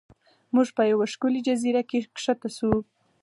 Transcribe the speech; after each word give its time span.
موږ 0.55 0.67
په 0.77 0.83
یوه 0.91 1.05
ښکلې 1.13 1.41
جزیره 1.47 1.83
کې 1.89 1.99
ښکته 2.21 2.49
شو. 2.57 2.71